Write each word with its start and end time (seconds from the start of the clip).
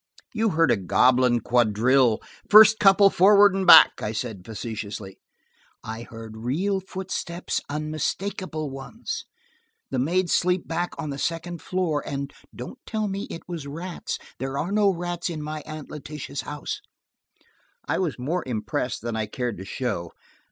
"You 0.33 0.49
heard 0.49 0.71
a 0.71 0.77
goblin 0.77 1.41
quadrille. 1.41 2.21
First 2.49 2.79
couple 2.79 3.11
forward 3.11 3.53
and 3.53 3.67
back," 3.67 4.01
I 4.01 4.13
said 4.13 4.41
facetiously. 4.43 5.19
"I 5.83 6.01
heard 6.01 6.37
real 6.37 6.79
footsteps–unmistakable 6.79 8.71
ones. 8.71 9.25
The 9.91 9.99
maids 9.99 10.33
sleep 10.33 10.67
back 10.67 10.95
on 10.97 11.11
the 11.11 11.19
second 11.19 11.61
floor, 11.61 12.01
and–don't 12.03 12.79
tell 12.87 13.07
me 13.07 13.25
it 13.29 13.43
was 13.47 13.67
rats. 13.67 14.17
There 14.39 14.57
are 14.57 14.71
no 14.71 14.89
rats 14.89 15.29
in 15.29 15.43
my 15.43 15.61
Aunt 15.67 15.91
Letitia's 15.91 16.41
house." 16.41 16.81
I 17.87 17.99
was 17.99 18.17
more 18.17 18.41
impressed 18.47 19.03
than 19.03 19.15
I 19.15 19.27
cared 19.27 19.57
to 19.59 19.65
show. 19.65 20.13